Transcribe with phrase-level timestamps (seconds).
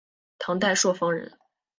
[0.39, 1.31] 唐代朔方人。